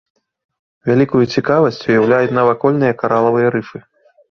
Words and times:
Вялікую 0.89 1.21
цікавасць 1.35 1.83
уяўляюць 1.91 2.35
навакольныя 2.39 2.99
каралавыя 3.05 3.55
рыфы. 3.59 3.87